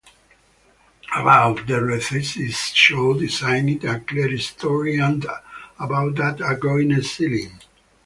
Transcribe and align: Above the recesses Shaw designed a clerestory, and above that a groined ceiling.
Above 1.15 1.67
the 1.67 1.79
recesses 1.79 2.55
Shaw 2.73 3.13
designed 3.13 3.83
a 3.83 3.99
clerestory, 3.99 4.97
and 4.97 5.23
above 5.79 6.15
that 6.15 6.41
a 6.41 6.55
groined 6.55 7.05
ceiling. 7.05 7.59